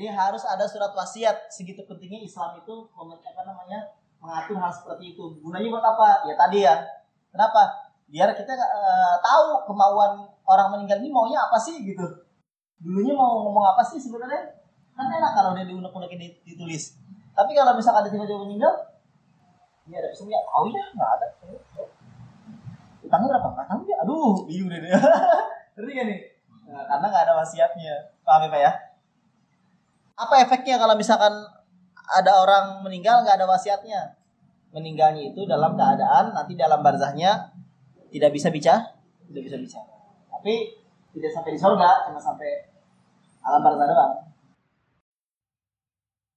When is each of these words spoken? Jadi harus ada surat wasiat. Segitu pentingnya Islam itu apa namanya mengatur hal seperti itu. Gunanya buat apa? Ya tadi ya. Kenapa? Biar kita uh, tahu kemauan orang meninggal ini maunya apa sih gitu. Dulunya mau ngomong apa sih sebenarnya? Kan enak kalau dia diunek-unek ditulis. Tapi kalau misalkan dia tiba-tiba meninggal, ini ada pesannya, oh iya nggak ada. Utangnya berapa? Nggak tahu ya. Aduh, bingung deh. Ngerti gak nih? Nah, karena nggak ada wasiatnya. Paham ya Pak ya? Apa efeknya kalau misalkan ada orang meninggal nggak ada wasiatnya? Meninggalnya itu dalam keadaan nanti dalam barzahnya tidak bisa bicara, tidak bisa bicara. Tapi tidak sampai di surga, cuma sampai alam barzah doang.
Jadi 0.00 0.16
harus 0.16 0.48
ada 0.48 0.64
surat 0.64 0.96
wasiat. 0.96 1.52
Segitu 1.52 1.84
pentingnya 1.84 2.24
Islam 2.24 2.56
itu 2.56 2.88
apa 2.96 3.42
namanya 3.44 3.84
mengatur 4.16 4.56
hal 4.56 4.72
seperti 4.72 5.12
itu. 5.12 5.36
Gunanya 5.44 5.68
buat 5.68 5.84
apa? 5.84 6.24
Ya 6.24 6.34
tadi 6.40 6.64
ya. 6.64 6.72
Kenapa? 7.28 7.68
Biar 8.08 8.32
kita 8.32 8.48
uh, 8.56 9.20
tahu 9.20 9.68
kemauan 9.68 10.24
orang 10.48 10.72
meninggal 10.72 11.04
ini 11.04 11.12
maunya 11.12 11.36
apa 11.44 11.60
sih 11.60 11.84
gitu. 11.84 12.00
Dulunya 12.80 13.12
mau 13.12 13.44
ngomong 13.44 13.76
apa 13.76 13.84
sih 13.84 14.00
sebenarnya? 14.00 14.40
Kan 14.96 15.12
enak 15.12 15.36
kalau 15.36 15.52
dia 15.52 15.68
diunek-unek 15.68 16.16
ditulis. 16.48 16.96
Tapi 17.36 17.52
kalau 17.52 17.76
misalkan 17.76 18.08
dia 18.08 18.16
tiba-tiba 18.16 18.40
meninggal, 18.40 18.72
ini 19.84 20.00
ada 20.00 20.08
pesannya, 20.08 20.40
oh 20.48 20.64
iya 20.64 20.80
nggak 20.96 21.10
ada. 21.20 21.26
Utangnya 23.04 23.36
berapa? 23.36 23.48
Nggak 23.52 23.68
tahu 23.68 23.80
ya. 23.84 23.96
Aduh, 24.00 24.48
bingung 24.48 24.72
deh. 24.72 24.80
Ngerti 25.76 25.92
gak 25.92 26.06
nih? 26.08 26.20
Nah, 26.72 26.88
karena 26.88 27.04
nggak 27.04 27.24
ada 27.28 27.34
wasiatnya. 27.36 27.94
Paham 28.24 28.48
ya 28.48 28.48
Pak 28.48 28.60
ya? 28.64 28.72
Apa 30.20 30.44
efeknya 30.44 30.76
kalau 30.76 30.92
misalkan 31.00 31.32
ada 32.12 32.32
orang 32.44 32.84
meninggal 32.84 33.24
nggak 33.24 33.40
ada 33.40 33.48
wasiatnya? 33.48 34.20
Meninggalnya 34.76 35.32
itu 35.32 35.48
dalam 35.48 35.74
keadaan 35.74 36.36
nanti 36.36 36.54
dalam 36.54 36.84
barzahnya 36.84 37.50
tidak 38.12 38.30
bisa 38.36 38.52
bicara, 38.52 38.84
tidak 39.32 39.42
bisa 39.48 39.56
bicara. 39.56 39.90
Tapi 40.28 40.54
tidak 41.16 41.30
sampai 41.32 41.50
di 41.56 41.60
surga, 41.60 41.90
cuma 42.06 42.20
sampai 42.20 42.50
alam 43.40 43.60
barzah 43.64 43.86
doang. 43.88 44.09